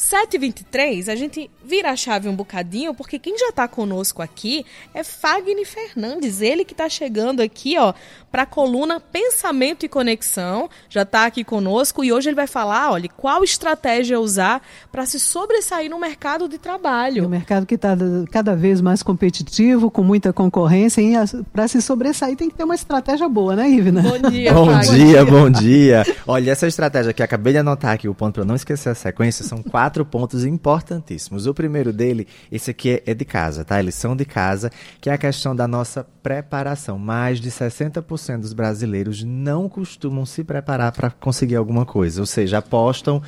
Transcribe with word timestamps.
7h23, 0.00 1.08
a 1.08 1.14
gente 1.14 1.50
vira 1.62 1.90
a 1.90 1.96
chave 1.96 2.26
um 2.26 2.34
bocadinho, 2.34 2.94
porque 2.94 3.18
quem 3.18 3.36
já 3.38 3.50
está 3.50 3.68
conosco 3.68 4.22
aqui 4.22 4.64
é 4.94 5.04
Fagner 5.04 5.66
Fernandes, 5.66 6.40
ele 6.40 6.64
que 6.64 6.72
está 6.72 6.88
chegando 6.88 7.40
aqui, 7.40 7.76
ó, 7.78 7.92
para 8.32 8.42
a 8.42 8.46
coluna 8.46 8.98
Pensamento 8.98 9.84
e 9.84 9.88
Conexão, 9.88 10.70
já 10.88 11.02
está 11.02 11.26
aqui 11.26 11.44
conosco 11.44 12.02
e 12.02 12.12
hoje 12.12 12.30
ele 12.30 12.36
vai 12.36 12.46
falar, 12.46 12.90
olha, 12.92 13.10
qual 13.14 13.44
estratégia 13.44 14.18
usar 14.18 14.62
para 14.90 15.04
se 15.04 15.20
sobressair 15.20 15.90
no 15.90 16.00
mercado 16.00 16.48
de 16.48 16.56
trabalho. 16.56 17.22
No 17.22 17.28
mercado 17.28 17.66
que 17.66 17.74
está 17.74 17.94
cada 18.30 18.56
vez 18.56 18.80
mais 18.80 19.02
competitivo, 19.02 19.90
com 19.90 20.02
muita 20.02 20.32
concorrência, 20.32 21.02
e 21.02 21.12
para 21.52 21.68
se 21.68 21.82
sobressair 21.82 22.36
tem 22.36 22.48
que 22.48 22.56
ter 22.56 22.64
uma 22.64 22.74
estratégia 22.74 23.28
boa, 23.28 23.54
né, 23.54 23.68
Ivna? 23.68 24.02
Bom 24.02 24.30
dia, 24.30 24.52
Bom 24.52 24.66
Fagner. 24.66 24.94
dia, 24.94 25.24
bom 25.26 25.50
dia. 25.50 26.06
Olha, 26.26 26.52
essa 26.52 26.66
estratégia 26.66 27.12
que 27.12 27.22
acabei 27.22 27.52
de 27.52 27.58
anotar 27.58 27.92
aqui, 27.92 28.08
o 28.08 28.14
ponto 28.14 28.36
para 28.36 28.44
não 28.46 28.54
esquecer 28.54 28.88
a 28.88 28.94
sequência, 28.94 29.44
são 29.44 29.62
quatro 29.62 29.89
quatro 29.90 30.04
pontos 30.04 30.44
importantíssimos. 30.44 31.46
O 31.46 31.52
primeiro 31.52 31.92
dele, 31.92 32.28
esse 32.50 32.70
aqui 32.70 32.90
é, 32.90 33.02
é 33.06 33.14
de 33.14 33.24
casa, 33.24 33.64
tá? 33.64 33.80
Eles 33.80 33.96
são 33.96 34.14
de 34.14 34.24
casa, 34.24 34.70
que 35.00 35.10
é 35.10 35.12
a 35.12 35.18
questão 35.18 35.54
da 35.54 35.66
nossa 35.66 36.06
preparação. 36.22 36.96
Mais 36.96 37.40
de 37.40 37.50
60% 37.50 38.40
dos 38.40 38.52
brasileiros 38.52 39.24
não 39.24 39.68
costumam 39.68 40.24
se 40.24 40.44
preparar 40.44 40.92
para 40.92 41.10
conseguir 41.10 41.56
alguma 41.56 41.84
coisa, 41.84 42.20
ou 42.20 42.26
seja, 42.26 42.58
apostam 42.58 43.20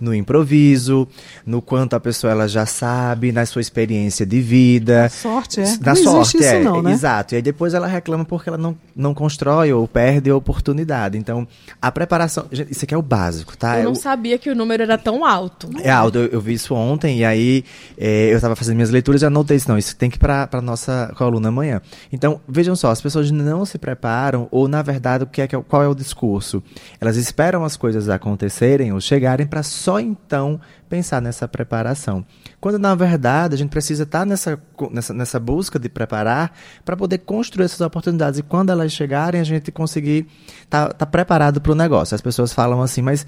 no 0.00 0.14
improviso, 0.14 1.06
no 1.44 1.60
quanto 1.60 1.94
a 1.94 2.00
pessoa 2.00 2.30
ela 2.32 2.48
já 2.48 2.64
sabe, 2.64 3.30
na 3.30 3.44
sua 3.44 3.60
experiência 3.60 4.24
de 4.24 4.40
vida. 4.40 5.02
Na 5.02 5.08
sorte, 5.10 5.60
é. 5.60 5.64
Na 5.80 5.94
não 5.94 6.24
sorte, 6.24 6.42
é. 6.42 6.60
Não, 6.60 6.82
né? 6.82 6.92
Exato. 6.92 7.34
E 7.34 7.36
aí 7.36 7.42
depois 7.42 7.74
ela 7.74 7.86
reclama 7.86 8.24
porque 8.24 8.48
ela 8.48 8.58
não, 8.58 8.76
não 8.96 9.12
constrói 9.12 9.72
ou 9.72 9.86
perde 9.86 10.30
a 10.30 10.36
oportunidade. 10.36 11.18
Então, 11.18 11.46
a 11.80 11.92
preparação. 11.92 12.46
Isso 12.50 12.84
aqui 12.84 12.94
é 12.94 12.96
o 12.98 13.02
básico, 13.02 13.56
tá? 13.56 13.76
Eu 13.76 13.80
é 13.80 13.84
não 13.84 13.94
sabia 13.94 14.38
que 14.38 14.50
o 14.50 14.54
número 14.54 14.82
era 14.82 14.96
tão 14.96 15.24
alto. 15.24 15.68
É 15.82 15.90
alto, 15.90 16.09
eu, 16.18 16.26
eu 16.26 16.40
vi 16.40 16.54
isso 16.54 16.74
ontem 16.74 17.18
e 17.18 17.24
aí 17.24 17.64
é, 17.96 18.30
eu 18.30 18.36
estava 18.36 18.56
fazendo 18.56 18.76
minhas 18.76 18.90
leituras 18.90 19.22
e 19.22 19.26
anotei 19.26 19.56
isso. 19.56 19.68
Não, 19.68 19.78
isso 19.78 19.96
tem 19.96 20.10
que 20.10 20.16
ir 20.16 20.20
para 20.20 20.48
a 20.52 20.60
nossa 20.60 21.12
coluna 21.16 21.48
amanhã. 21.48 21.80
Então, 22.12 22.40
vejam 22.48 22.74
só, 22.76 22.90
as 22.90 23.00
pessoas 23.00 23.30
não 23.30 23.64
se 23.64 23.78
preparam, 23.78 24.48
ou 24.50 24.68
na 24.68 24.82
verdade, 24.82 25.24
o 25.24 25.26
que 25.26 25.42
é, 25.42 25.46
qual 25.46 25.82
é 25.82 25.88
o 25.88 25.94
discurso? 25.94 26.62
Elas 27.00 27.16
esperam 27.16 27.64
as 27.64 27.76
coisas 27.76 28.08
acontecerem 28.08 28.92
ou 28.92 29.00
chegarem 29.00 29.46
para 29.46 29.62
só 29.62 30.00
então 30.00 30.60
pensar 30.90 31.22
nessa 31.22 31.46
preparação. 31.46 32.26
Quando 32.60 32.78
na 32.78 32.94
verdade 32.96 33.54
a 33.54 33.56
gente 33.56 33.70
precisa 33.70 34.02
estar 34.02 34.26
nessa, 34.26 34.60
nessa, 34.90 35.14
nessa 35.14 35.38
busca 35.38 35.78
de 35.78 35.88
preparar 35.88 36.52
para 36.84 36.96
poder 36.96 37.18
construir 37.18 37.66
essas 37.66 37.80
oportunidades 37.80 38.40
e 38.40 38.42
quando 38.42 38.70
elas 38.70 38.92
chegarem 38.92 39.40
a 39.40 39.44
gente 39.44 39.70
conseguir 39.70 40.26
estar 40.64 40.88
tá, 40.88 40.92
tá 40.92 41.06
preparado 41.06 41.60
para 41.60 41.70
o 41.70 41.76
negócio. 41.76 42.14
As 42.14 42.20
pessoas 42.20 42.52
falam 42.52 42.82
assim, 42.82 43.02
mas 43.02 43.24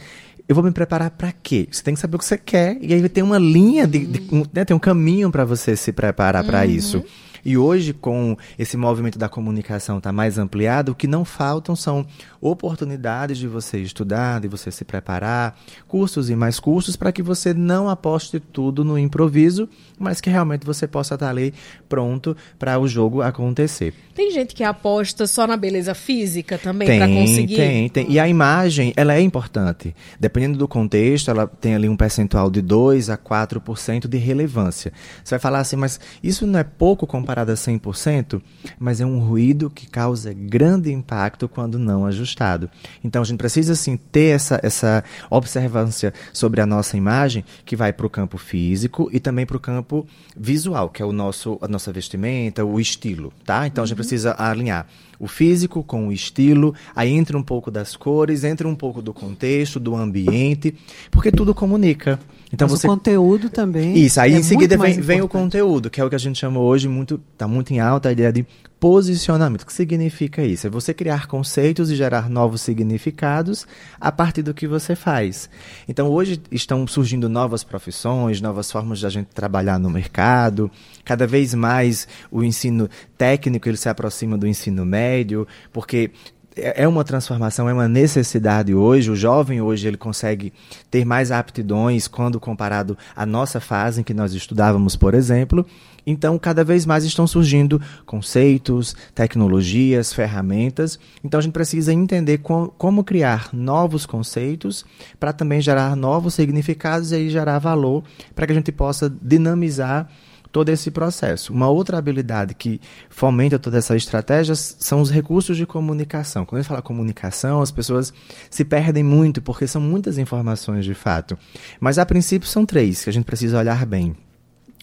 eu 0.52 0.54
vou 0.54 0.62
me 0.62 0.70
preparar 0.70 1.10
para 1.10 1.32
quê? 1.32 1.66
Você 1.70 1.82
tem 1.82 1.94
que 1.94 2.00
saber 2.00 2.16
o 2.16 2.18
que 2.18 2.24
você 2.26 2.36
quer 2.36 2.76
e 2.80 2.92
aí 2.92 3.08
tem 3.08 3.24
uma 3.24 3.38
linha 3.38 3.86
de, 3.86 4.04
de 4.04 4.20
né, 4.52 4.64
tem 4.64 4.76
um 4.76 4.80
caminho 4.80 5.30
para 5.30 5.44
você 5.44 5.74
se 5.74 5.92
preparar 5.92 6.44
para 6.44 6.60
uhum. 6.60 6.70
isso. 6.70 7.04
E 7.44 7.56
hoje, 7.56 7.92
com 7.92 8.36
esse 8.58 8.76
movimento 8.76 9.18
da 9.18 9.28
comunicação 9.28 10.00
tá 10.00 10.12
mais 10.12 10.38
ampliado, 10.38 10.92
o 10.92 10.94
que 10.94 11.06
não 11.06 11.24
faltam 11.24 11.74
são 11.74 12.06
oportunidades 12.40 13.38
de 13.38 13.48
você 13.48 13.78
estudar, 13.78 14.40
de 14.40 14.48
você 14.48 14.70
se 14.70 14.84
preparar, 14.84 15.58
cursos 15.88 16.30
e 16.30 16.36
mais 16.36 16.60
cursos, 16.60 16.96
para 16.96 17.12
que 17.12 17.22
você 17.22 17.52
não 17.52 17.88
aposte 17.88 18.38
tudo 18.38 18.84
no 18.84 18.98
improviso, 18.98 19.68
mas 19.98 20.20
que 20.20 20.30
realmente 20.30 20.64
você 20.64 20.86
possa 20.86 21.14
estar 21.14 21.30
ali 21.30 21.52
pronto 21.88 22.36
para 22.58 22.78
o 22.78 22.86
jogo 22.86 23.22
acontecer. 23.22 23.92
Tem 24.14 24.30
gente 24.30 24.54
que 24.54 24.62
aposta 24.62 25.26
só 25.26 25.46
na 25.46 25.56
beleza 25.56 25.94
física 25.94 26.58
também 26.58 26.86
para 26.86 27.08
conseguir? 27.08 27.56
Tem, 27.56 27.88
tem. 27.88 28.10
E 28.10 28.18
a 28.18 28.28
imagem, 28.28 28.92
ela 28.96 29.14
é 29.14 29.20
importante. 29.20 29.94
Dependendo 30.20 30.58
do 30.58 30.68
contexto, 30.68 31.30
ela 31.30 31.46
tem 31.46 31.74
ali 31.74 31.88
um 31.88 31.96
percentual 31.96 32.50
de 32.50 32.60
2 32.60 33.10
a 33.10 33.16
4% 33.16 34.06
de 34.06 34.18
relevância. 34.18 34.92
Você 35.24 35.34
vai 35.34 35.40
falar 35.40 35.60
assim, 35.60 35.76
mas 35.76 35.98
isso 36.22 36.46
não 36.46 36.58
é 36.58 36.64
pouco 36.64 37.06
comparado 37.06 37.31
a 37.38 37.54
100%? 37.54 38.40
Mas 38.78 39.00
é 39.00 39.06
um 39.06 39.18
ruído 39.18 39.70
que 39.70 39.86
causa 39.86 40.32
grande 40.32 40.92
impacto 40.92 41.48
quando 41.48 41.78
não 41.78 42.06
ajustado 42.06 42.22
ajustado. 42.22 42.70
Então 43.04 43.22
a 43.22 43.24
gente 43.24 43.38
precisa 43.38 43.74
sim 43.74 43.96
ter 43.96 44.34
essa, 44.34 44.58
essa 44.62 45.04
observância 45.30 46.12
sobre 46.32 46.60
a 46.60 46.66
nossa 46.66 46.96
imagem 46.96 47.44
que 47.64 47.76
vai 47.76 47.92
para 47.92 48.06
o 48.06 48.10
campo 48.10 48.38
físico 48.38 49.10
e 49.12 49.20
também 49.20 49.44
para 49.44 49.56
o 49.56 49.60
campo 49.60 50.06
visual, 50.36 50.88
que 50.88 51.02
é 51.02 51.04
o 51.04 51.12
nosso, 51.12 51.58
a 51.60 51.68
nossa 51.68 51.92
vestimenta, 51.92 52.64
o 52.64 52.80
estilo, 52.80 53.32
tá? 53.44 53.66
Então 53.66 53.84
a 53.84 53.86
gente 53.86 53.94
uhum. 53.94 53.96
precisa 53.96 54.34
alinhar 54.38 54.86
o 55.22 55.28
físico 55.28 55.84
com 55.84 56.08
o 56.08 56.12
estilo, 56.12 56.74
aí 56.96 57.12
entra 57.12 57.38
um 57.38 57.44
pouco 57.44 57.70
das 57.70 57.94
cores, 57.94 58.42
entra 58.42 58.66
um 58.66 58.74
pouco 58.74 59.00
do 59.00 59.14
contexto, 59.14 59.78
do 59.78 59.94
ambiente, 59.94 60.74
porque 61.12 61.30
tudo 61.30 61.54
comunica. 61.54 62.18
Então 62.52 62.66
Mas 62.68 62.80
você... 62.80 62.88
o 62.88 62.90
conteúdo 62.90 63.48
também. 63.48 63.96
Isso, 63.96 64.20
aí 64.20 64.34
é 64.34 64.38
em 64.38 64.42
seguida 64.42 64.76
vem, 64.76 65.00
vem, 65.00 65.22
o 65.22 65.28
conteúdo, 65.28 65.88
que 65.88 66.00
é 66.00 66.04
o 66.04 66.08
que 66.08 66.16
a 66.16 66.18
gente 66.18 66.40
chama 66.40 66.58
hoje 66.58 66.88
muito, 66.88 67.20
está 67.32 67.46
muito 67.46 67.72
em 67.72 67.78
alta 67.78 68.08
a 68.08 68.12
ideia 68.12 68.32
de 68.32 68.44
posicionamento. 68.82 69.62
O 69.62 69.66
que 69.66 69.72
significa 69.72 70.42
isso? 70.42 70.66
É 70.66 70.70
você 70.70 70.92
criar 70.92 71.28
conceitos 71.28 71.88
e 71.88 71.94
gerar 71.94 72.28
novos 72.28 72.62
significados 72.62 73.64
a 74.00 74.10
partir 74.10 74.42
do 74.42 74.52
que 74.52 74.66
você 74.66 74.96
faz. 74.96 75.48
Então 75.88 76.08
hoje 76.08 76.42
estão 76.50 76.84
surgindo 76.84 77.28
novas 77.28 77.62
profissões, 77.62 78.40
novas 78.40 78.72
formas 78.72 78.98
de 78.98 79.06
a 79.06 79.08
gente 79.08 79.28
trabalhar 79.28 79.78
no 79.78 79.88
mercado. 79.88 80.68
Cada 81.04 81.28
vez 81.28 81.54
mais 81.54 82.08
o 82.28 82.42
ensino 82.42 82.90
técnico 83.16 83.68
ele 83.68 83.76
se 83.76 83.88
aproxima 83.88 84.36
do 84.36 84.48
ensino 84.48 84.84
médio, 84.84 85.46
porque 85.72 86.10
é, 86.56 86.82
é 86.82 86.88
uma 86.88 87.04
transformação, 87.04 87.68
é 87.68 87.72
uma 87.72 87.88
necessidade 87.88 88.74
hoje. 88.74 89.10
O 89.10 89.16
jovem 89.16 89.60
hoje 89.60 89.88
ele 89.88 89.96
consegue 89.96 90.52
ter 90.90 91.04
mais 91.04 91.30
aptidões 91.30 92.06
quando 92.08 92.40
comparado 92.40 92.96
à 93.14 93.24
nossa 93.24 93.60
fase 93.60 94.00
em 94.00 94.04
que 94.04 94.14
nós 94.14 94.32
estudávamos, 94.32 94.96
por 94.96 95.14
exemplo. 95.14 95.66
Então, 96.04 96.36
cada 96.36 96.64
vez 96.64 96.84
mais 96.84 97.04
estão 97.04 97.26
surgindo 97.26 97.80
conceitos, 98.04 98.96
tecnologias, 99.14 100.12
ferramentas. 100.12 100.98
Então, 101.22 101.38
a 101.38 101.42
gente 101.42 101.52
precisa 101.52 101.92
entender 101.92 102.38
com, 102.38 102.66
como 102.66 103.04
criar 103.04 103.50
novos 103.52 104.04
conceitos 104.04 104.84
para 105.20 105.32
também 105.32 105.60
gerar 105.60 105.94
novos 105.94 106.34
significados 106.34 107.12
e 107.12 107.16
aí 107.16 107.30
gerar 107.30 107.60
valor 107.60 108.02
para 108.34 108.46
que 108.46 108.52
a 108.52 108.56
gente 108.56 108.72
possa 108.72 109.08
dinamizar 109.08 110.08
todo 110.52 110.68
esse 110.68 110.90
processo. 110.90 111.52
Uma 111.52 111.68
outra 111.68 111.96
habilidade 111.96 112.54
que 112.54 112.80
fomenta 113.08 113.58
toda 113.58 113.78
essa 113.78 113.96
estratégia 113.96 114.54
são 114.54 115.00
os 115.00 115.10
recursos 115.10 115.56
de 115.56 115.66
comunicação. 115.66 116.44
Quando 116.44 116.58
a 116.58 116.62
gente 116.62 116.68
fala 116.68 116.82
comunicação, 116.82 117.62
as 117.62 117.70
pessoas 117.70 118.12
se 118.50 118.64
perdem 118.64 119.02
muito 119.02 119.40
porque 119.40 119.66
são 119.66 119.80
muitas 119.80 120.18
informações 120.18 120.84
de 120.84 120.94
fato. 120.94 121.38
Mas 121.80 121.98
a 121.98 122.04
princípio 122.04 122.46
são 122.46 122.66
três 122.66 123.02
que 123.02 123.10
a 123.10 123.12
gente 123.12 123.24
precisa 123.24 123.58
olhar 123.58 123.86
bem 123.86 124.14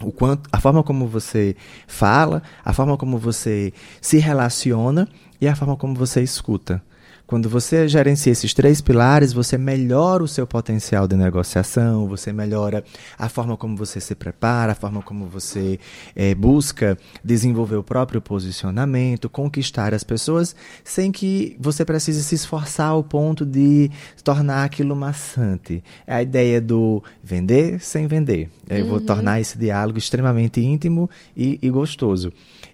o 0.02 0.12
quanto 0.12 0.50
a 0.52 0.60
forma 0.60 0.82
como 0.82 1.08
você 1.08 1.56
fala, 1.86 2.42
a 2.64 2.74
forma 2.74 2.98
como 2.98 3.18
você 3.18 3.74
se 4.02 4.18
relaciona 4.18 5.08
e 5.42 5.48
a 5.48 5.56
forma 5.56 5.76
como 5.76 5.94
você 5.94 6.22
escuta. 6.22 6.82
Quando 7.30 7.48
você 7.48 7.88
gerencia 7.88 8.32
esses 8.32 8.56
três 8.56 8.82
pilares, 8.82 9.32
você 9.32 9.56
melhora 9.56 10.24
o 10.24 10.28
seu 10.28 10.48
potencial 10.48 11.08
de 11.08 11.16
negociação, 11.16 12.08
você 12.08 12.34
melhora 12.34 12.84
a 13.20 13.30
forma 13.30 13.56
como 13.56 13.78
você 13.78 14.02
se 14.02 14.16
prepara, 14.16 14.72
a 14.72 14.76
forma 14.76 15.04
como 15.04 15.28
você 15.28 15.80
é, 16.16 16.34
busca 16.34 16.98
desenvolver 17.24 17.76
o 17.76 17.84
próprio 17.84 18.20
posicionamento, 18.20 19.30
conquistar 19.30 19.94
as 19.94 20.04
pessoas, 20.04 20.56
sem 20.84 21.12
que 21.12 21.56
você 21.60 21.86
precise 21.86 22.24
se 22.24 22.34
esforçar 22.34 22.90
ao 22.90 23.04
ponto 23.04 23.46
de 23.46 23.92
tornar 24.24 24.64
aquilo 24.64 24.96
maçante. 24.96 25.84
É 26.08 26.16
a 26.16 26.24
ideia 26.24 26.60
do 26.60 27.04
vender 27.24 27.80
sem 27.80 28.08
vender. 28.08 28.50
Eu 28.68 28.86
uhum. 28.86 28.90
vou 28.90 29.02
tornar 29.02 29.40
esse 29.40 29.56
diálogo 29.56 30.00
extremamente 30.00 30.62
íntimo 30.62 31.08
e, 31.38 31.60
e 31.62 31.70
gostoso. 31.70 32.34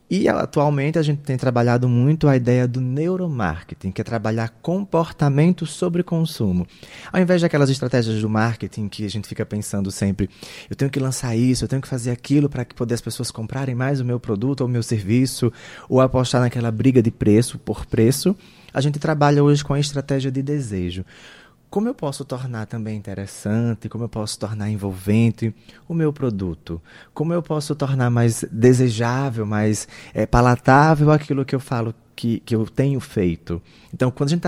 E 0.10 0.30
atualmente 0.30 1.00
a 1.00 1.02
gente 1.02 1.22
tem 1.22 1.36
trabalhado 1.36 1.90
muito 1.90 2.28
a 2.28 2.36
ideia 2.36 2.68
do 2.68 2.80
neuromarketing, 2.80 3.92
que 3.92 4.02
é 4.02 4.04
trabalhar 4.04 4.50
comportamento 4.62 5.66
sobre 5.66 6.04
consumo. 6.04 6.68
Ao 7.12 7.20
invés 7.20 7.42
daquelas 7.42 7.72
estratégias 7.72 8.22
do 8.22 8.30
marketing 8.30 8.88
que 8.88 9.04
a 9.04 9.10
gente 9.10 9.28
fica 9.28 9.44
pensando 9.44 9.90
sempre, 9.90 10.30
eu 10.70 10.76
tenho 10.76 10.92
que 10.92 11.00
lançar 11.00 11.36
isso, 11.36 11.64
eu 11.64 11.68
tenho 11.68 11.82
que 11.82 11.88
fazer 11.88 12.12
aquilo 12.12 12.48
para 12.48 12.64
que 12.64 12.76
poder 12.76 12.94
as 12.94 13.02
pessoas 13.02 13.32
comprarem 13.32 13.74
mais 13.74 14.00
o 14.00 14.06
meu 14.06 14.20
produto 14.20 14.62
ou 14.62 14.68
o 14.68 14.70
meu 14.70 14.84
serviço, 14.84 15.52
ou 15.90 16.00
apostar 16.00 16.40
naquela 16.40 16.72
briga 16.72 17.02
de 17.02 17.10
preço 17.10 17.58
por 17.58 17.86
preço, 17.86 18.36
a 18.72 18.82
gente 18.82 19.00
trabalha 19.00 19.44
hoje 19.44 19.64
com 19.64 19.74
a 19.74 19.80
estratégia 19.80 20.32
de 20.32 20.44
desejo 20.44 21.04
como 21.76 21.90
eu 21.90 21.94
posso 21.94 22.24
tornar 22.24 22.68
também 22.68 22.96
interessante, 22.96 23.90
como 23.90 24.06
eu 24.06 24.08
posso 24.08 24.40
tornar 24.40 24.70
envolvente 24.70 25.54
o 25.90 25.94
meu 25.94 26.14
produto, 26.14 26.82
como 27.14 27.34
eu 27.34 27.44
posso 27.44 27.76
tornar 27.76 28.10
mais 28.10 28.46
desejável, 28.50 29.46
mais 29.46 29.86
é, 30.14 30.26
palatável 30.26 31.12
aquilo 31.12 31.44
que 31.44 31.54
eu 31.54 31.60
falo 31.60 31.94
que, 32.16 32.40
que 32.40 32.56
eu 32.56 32.66
tenho 32.66 33.02
feito. 33.02 33.62
Então, 33.94 34.10
quando 34.10 34.30
a 34.30 34.32
gente 34.32 34.48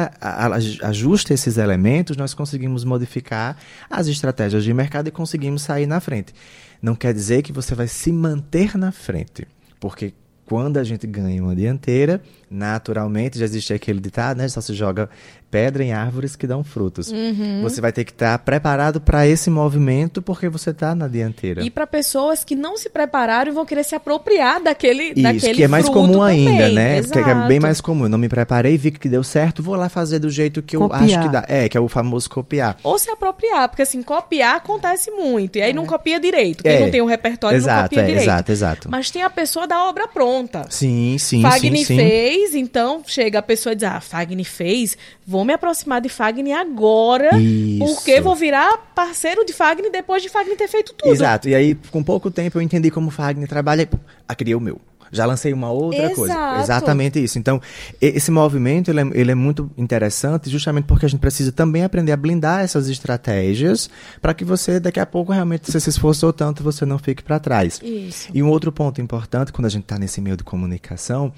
ajusta 0.85 1.33
esses 1.33 1.57
elementos, 1.57 2.15
nós 2.15 2.33
conseguimos 2.33 2.85
modificar 2.85 3.57
as 3.89 4.07
estratégias 4.07 4.63
de 4.63 4.73
mercado 4.73 5.09
e 5.09 5.11
conseguimos 5.11 5.63
sair 5.63 5.85
na 5.85 5.99
frente. 5.99 6.33
Não 6.81 6.95
quer 6.95 7.13
dizer 7.13 7.41
que 7.41 7.51
você 7.51 7.75
vai 7.75 7.89
se 7.89 8.09
manter 8.09 8.77
na 8.77 8.93
frente, 8.93 9.45
porque 9.81 10.13
quando 10.47 10.77
a 10.77 10.83
gente 10.83 11.05
ganha 11.05 11.43
uma 11.43 11.53
dianteira, 11.53 12.21
naturalmente 12.49 13.37
já 13.37 13.43
existe 13.43 13.73
aquele 13.73 13.99
ditado, 13.99 14.37
né? 14.37 14.47
Só 14.47 14.61
se 14.61 14.73
joga 14.73 15.09
pedra 15.49 15.83
em 15.83 15.93
árvores 15.93 16.35
que 16.35 16.45
dão 16.45 16.63
frutos. 16.63 17.09
Uhum. 17.09 17.61
Você 17.63 17.79
vai 17.79 17.91
ter 17.91 18.03
que 18.03 18.11
estar 18.11 18.37
preparado 18.39 18.99
para 18.99 19.25
esse 19.27 19.49
movimento 19.49 20.21
porque 20.21 20.49
você 20.49 20.71
está 20.71 20.93
na 20.93 21.07
dianteira. 21.07 21.63
E 21.63 21.69
para 21.69 21.87
pessoas 21.87 22.43
que 22.43 22.55
não 22.55 22.77
se 22.77 22.89
prepararam 22.89 23.51
e 23.51 23.53
vão 23.53 23.65
querer 23.65 23.83
se 23.83 23.95
apropriar 23.95 24.61
daquele 24.61 25.11
Isso, 25.11 25.23
daquele 25.23 25.55
que 25.55 25.63
é 25.63 25.67
mais 25.67 25.87
comum 25.87 26.19
também. 26.19 26.47
ainda, 26.47 26.69
né? 26.69 26.97
Exato. 26.97 27.23
Que 27.23 27.29
é 27.29 27.47
bem 27.47 27.59
mais 27.59 27.79
comum. 27.79 28.03
Eu 28.03 28.09
não 28.09 28.17
me 28.17 28.29
preparei, 28.29 28.77
vi 28.77 28.91
que 28.91 29.07
deu 29.07 29.23
certo, 29.23 29.63
vou 29.63 29.75
lá 29.75 29.89
fazer 29.89 30.19
do 30.19 30.29
jeito 30.29 30.61
que 30.61 30.77
copiar. 30.77 31.01
eu 31.01 31.05
acho 31.05 31.21
que 31.21 31.29
dá. 31.29 31.45
É, 31.47 31.69
que 31.69 31.77
é 31.77 31.81
o 31.81 31.87
famoso 31.87 32.29
copiar. 32.29 32.77
Ou 32.83 32.97
se 32.99 33.09
apropriar, 33.09 33.69
porque 33.69 33.81
assim, 33.81 34.01
copiar 34.01 34.55
acontece 34.55 35.11
muito. 35.11 35.57
E 35.57 35.61
aí 35.61 35.71
é. 35.71 35.73
não 35.73 35.85
copia 35.85 36.19
direito. 36.19 36.63
Quem 36.63 36.73
é. 36.73 36.79
não 36.79 36.91
tem 36.91 37.01
um 37.01 37.05
repertório 37.05 37.55
exato, 37.55 37.81
não 37.81 37.83
copia 37.83 38.01
é, 38.01 38.05
direito. 38.05 38.23
Exato, 38.23 38.51
exato. 38.51 38.89
Mas 38.91 39.09
tem 39.09 39.21
a 39.21 39.29
pessoa 39.29 39.65
da 39.65 39.85
obra 39.85 40.07
pronta. 40.07 40.36
Sim, 40.69 41.17
sim, 41.17 41.41
Fagner 41.41 41.79
sim, 41.79 41.85
sim. 41.85 41.95
fez, 41.97 42.55
então 42.55 43.01
chega 43.05 43.39
a 43.39 43.41
pessoa 43.41 43.73
e 43.73 43.75
diz: 43.75 43.83
Ah, 43.83 43.99
Fagner 43.99 44.45
fez, 44.45 44.97
vou 45.25 45.43
me 45.43 45.53
aproximar 45.53 46.01
de 46.01 46.09
Fagner 46.09 46.57
agora, 46.57 47.37
Isso. 47.37 47.79
porque 47.79 48.21
vou 48.21 48.35
virar 48.35 48.91
parceiro 48.93 49.45
de 49.45 49.53
Fagner 49.53 49.91
depois 49.91 50.21
de 50.21 50.29
Fagner 50.29 50.57
ter 50.57 50.67
feito 50.67 50.93
tudo. 50.93 51.11
Exato. 51.11 51.49
E 51.49 51.55
aí, 51.55 51.75
com 51.89 52.03
pouco 52.03 52.29
tempo, 52.29 52.57
eu 52.57 52.61
entendi 52.61 52.91
como 52.91 53.09
Fagner 53.09 53.47
trabalha 53.47 53.83
e 53.83 53.89
ah, 54.27 54.35
criei 54.35 54.55
o 54.55 54.59
meu. 54.59 54.79
Já 55.11 55.25
lancei 55.25 55.53
uma 55.53 55.71
outra 55.71 56.05
Exato. 56.05 56.15
coisa. 56.15 56.59
Exatamente 56.61 57.23
isso. 57.23 57.39
Então, 57.39 57.61
esse 58.01 58.31
movimento 58.31 58.89
ele 58.91 59.01
é, 59.01 59.09
ele 59.13 59.31
é, 59.31 59.35
muito 59.35 59.69
interessante 59.77 60.49
justamente 60.49 60.85
porque 60.85 61.05
a 61.05 61.09
gente 61.09 61.19
precisa 61.19 61.51
também 61.51 61.83
aprender 61.83 62.11
a 62.11 62.17
blindar 62.17 62.61
essas 62.61 62.87
estratégias 62.89 63.89
para 64.21 64.33
que 64.33 64.43
você, 64.43 64.79
daqui 64.79 64.99
a 64.99 65.05
pouco, 65.05 65.31
realmente, 65.31 65.71
você 65.71 65.79
se 65.79 65.89
esforçou 65.89 66.33
tanto, 66.33 66.63
você 66.63 66.85
não 66.85 66.97
fique 66.97 67.23
para 67.23 67.39
trás. 67.39 67.79
Isso. 67.83 68.29
E 68.33 68.41
um 68.43 68.49
outro 68.49 68.71
ponto 68.71 69.01
importante, 69.01 69.51
quando 69.51 69.65
a 69.65 69.69
gente 69.69 69.83
está 69.83 69.97
nesse 69.97 70.21
meio 70.21 70.37
de 70.37 70.43
comunicação, 70.43 71.33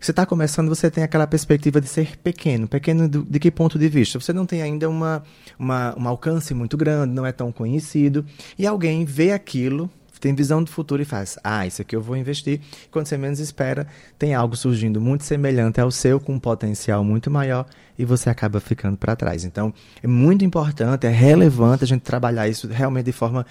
você 0.00 0.12
está 0.12 0.24
começando, 0.24 0.68
você 0.68 0.90
tem 0.90 1.04
aquela 1.04 1.26
perspectiva 1.26 1.78
de 1.78 1.86
ser 1.86 2.16
pequeno. 2.16 2.66
Pequeno 2.66 3.06
do, 3.06 3.22
de 3.22 3.38
que 3.38 3.50
ponto 3.50 3.78
de 3.78 3.86
vista? 3.86 4.18
Você 4.18 4.32
não 4.32 4.46
tem 4.46 4.62
ainda 4.62 4.88
uma, 4.88 5.22
uma, 5.58 5.94
um 5.98 6.08
alcance 6.08 6.54
muito 6.54 6.74
grande, 6.74 7.12
não 7.12 7.26
é 7.26 7.32
tão 7.32 7.52
conhecido, 7.52 8.24
e 8.58 8.66
alguém 8.66 9.04
vê 9.04 9.32
aquilo, 9.32 9.90
tem 10.20 10.34
visão 10.34 10.62
do 10.62 10.70
futuro 10.70 11.00
e 11.00 11.04
faz, 11.04 11.38
ah, 11.42 11.66
isso 11.66 11.80
aqui 11.82 11.96
eu 11.96 12.02
vou 12.02 12.16
investir. 12.16 12.60
Quando 12.90 13.06
você 13.06 13.16
menos 13.16 13.40
espera, 13.40 13.86
tem 14.18 14.34
algo 14.34 14.54
surgindo 14.54 15.00
muito 15.00 15.24
semelhante 15.24 15.80
ao 15.80 15.90
seu, 15.90 16.20
com 16.20 16.34
um 16.34 16.38
potencial 16.38 17.02
muito 17.02 17.30
maior, 17.30 17.66
e 17.98 18.04
você 18.04 18.30
acaba 18.30 18.60
ficando 18.60 18.96
para 18.96 19.14
trás. 19.14 19.44
Então, 19.44 19.74
é 20.02 20.06
muito 20.06 20.42
importante, 20.42 21.06
é 21.06 21.10
relevante 21.10 21.84
a 21.84 21.86
gente 21.86 22.00
trabalhar 22.00 22.48
isso 22.48 22.66
realmente 22.66 23.06
de 23.06 23.12
forma 23.12 23.44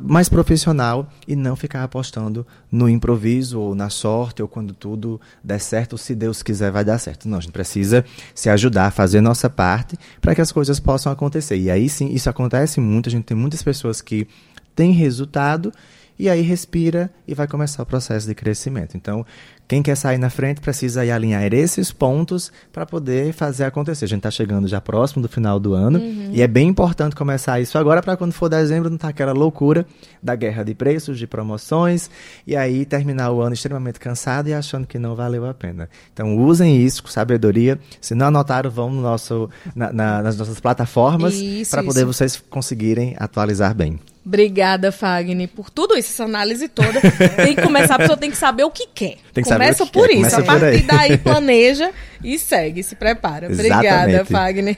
mais 0.00 0.30
profissional 0.30 1.10
e 1.28 1.36
não 1.36 1.54
ficar 1.54 1.84
apostando 1.84 2.46
no 2.70 2.88
improviso 2.88 3.60
ou 3.60 3.74
na 3.74 3.90
sorte 3.90 4.40
ou 4.40 4.48
quando 4.48 4.72
tudo 4.72 5.20
der 5.44 5.60
certo, 5.60 5.92
ou 5.92 5.98
se 5.98 6.14
Deus 6.14 6.42
quiser 6.42 6.70
vai 6.70 6.84
dar 6.84 6.98
certo. 6.98 7.28
Não, 7.28 7.36
a 7.36 7.40
gente 7.40 7.52
precisa 7.52 8.02
se 8.34 8.48
ajudar, 8.48 8.90
fazer 8.92 9.20
nossa 9.20 9.50
parte 9.50 9.98
para 10.20 10.34
que 10.34 10.40
as 10.40 10.50
coisas 10.50 10.80
possam 10.80 11.12
acontecer. 11.12 11.58
E 11.58 11.70
aí 11.70 11.88
sim, 11.88 12.12
isso 12.14 12.30
acontece 12.30 12.80
muito, 12.80 13.10
a 13.10 13.12
gente 13.12 13.24
tem 13.24 13.36
muitas 13.36 13.62
pessoas 13.62 14.00
que 14.00 14.26
têm 14.74 14.92
resultado 14.92 15.72
e 16.18 16.28
aí 16.28 16.40
respira 16.42 17.10
e 17.26 17.34
vai 17.34 17.48
começar 17.48 17.82
o 17.82 17.86
processo 17.86 18.26
de 18.26 18.34
crescimento. 18.34 18.96
Então, 18.96 19.26
quem 19.66 19.82
quer 19.82 19.96
sair 19.96 20.18
na 20.18 20.28
frente 20.28 20.60
precisa 20.60 21.00
alinhar 21.00 21.52
esses 21.54 21.90
pontos 21.90 22.52
para 22.70 22.84
poder 22.84 23.32
fazer 23.32 23.64
acontecer. 23.64 24.04
A 24.04 24.08
gente 24.08 24.18
está 24.18 24.30
chegando 24.30 24.68
já 24.68 24.80
próximo 24.80 25.22
do 25.22 25.28
final 25.28 25.58
do 25.58 25.72
ano 25.72 25.98
uhum. 25.98 26.30
e 26.30 26.42
é 26.42 26.46
bem 26.46 26.68
importante 26.68 27.16
começar 27.16 27.58
isso 27.58 27.78
agora 27.78 28.02
para 28.02 28.16
quando 28.16 28.32
for 28.32 28.48
dezembro 28.48 28.90
não 28.90 28.96
estar 28.96 29.08
tá 29.08 29.10
aquela 29.10 29.32
loucura 29.32 29.86
da 30.22 30.36
guerra 30.36 30.62
de 30.62 30.74
preços, 30.74 31.18
de 31.18 31.26
promoções 31.26 32.10
e 32.46 32.54
aí 32.54 32.84
terminar 32.84 33.32
o 33.32 33.40
ano 33.40 33.54
extremamente 33.54 33.98
cansado 33.98 34.48
e 34.48 34.52
achando 34.54 34.86
que 34.86 34.98
não 34.98 35.16
valeu 35.16 35.46
a 35.46 35.54
pena. 35.54 35.88
Então 36.12 36.36
usem 36.36 36.76
isso 36.76 37.02
com 37.02 37.08
sabedoria. 37.08 37.80
Se 38.00 38.14
não 38.14 38.26
anotaram, 38.26 38.70
vão 38.70 38.90
no 38.90 39.00
nosso, 39.00 39.48
na, 39.74 39.92
na, 39.92 40.22
nas 40.22 40.36
nossas 40.36 40.60
plataformas 40.60 41.34
para 41.70 41.82
poder 41.82 42.04
vocês 42.04 42.36
conseguirem 42.50 43.16
atualizar 43.18 43.74
bem. 43.74 43.98
Obrigada, 44.24 44.92
Fagner, 44.92 45.48
por 45.48 45.68
tudo 45.68 45.96
isso, 45.96 46.12
essa 46.12 46.24
análise 46.24 46.68
toda. 46.68 47.00
Tem 47.36 47.56
que 47.56 47.62
começar, 47.62 47.96
a 47.96 47.98
pessoa 47.98 48.16
tem 48.16 48.30
que 48.30 48.36
saber 48.36 48.62
o 48.62 48.70
que 48.70 48.86
quer. 48.94 49.16
Tem 49.32 49.42
que 49.42 49.50
Começa 49.50 49.78
saber 49.78 49.90
por 49.90 50.08
quer. 50.08 50.14
isso. 50.14 50.30
Começa 50.30 50.40
a 50.40 50.44
partir 50.44 50.82
daí, 50.82 51.18
planeja 51.18 51.90
e 52.22 52.38
segue, 52.38 52.82
se 52.84 52.94
prepara. 52.94 53.48
Obrigada, 53.52 53.84
Exatamente. 54.10 54.30
Fagner. 54.32 54.76